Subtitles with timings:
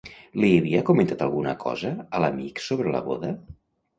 [0.43, 3.33] Li havia comentat alguna cosa a l'amic sobre la boda?